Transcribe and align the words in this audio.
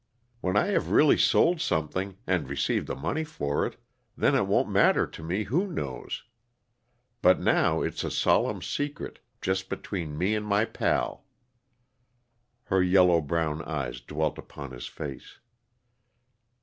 When 0.39 0.57
I 0.57 0.65
have 0.69 0.89
really 0.89 1.15
sold 1.15 1.61
something, 1.61 2.17
and 2.25 2.49
received 2.49 2.87
the 2.87 2.95
money 2.95 3.23
for 3.23 3.67
it, 3.67 3.77
then 4.17 4.33
it 4.33 4.47
won't 4.47 4.67
matter 4.67 5.05
to 5.05 5.21
me 5.21 5.43
who 5.43 5.67
knows. 5.67 6.23
But 7.21 7.39
now 7.39 7.83
it's 7.83 8.03
a 8.03 8.09
solemn 8.09 8.63
secret, 8.63 9.19
just 9.43 9.69
between 9.69 10.17
me 10.17 10.33
and 10.33 10.43
my 10.43 10.65
pal." 10.65 11.27
Her 12.63 12.81
yellow 12.81 13.21
brown 13.21 13.61
eyes 13.61 14.01
dwelt 14.01 14.39
upon 14.39 14.71
his 14.71 14.87
face. 14.87 15.37